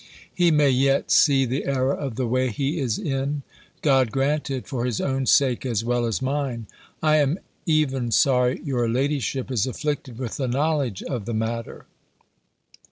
[0.33, 3.43] He may yet see the error of the way he is in.
[3.83, 6.65] God grant it, for his own sake as well as mine.
[7.03, 11.85] I am even sorry your ladyship is afflicted with the knowledge of the matter.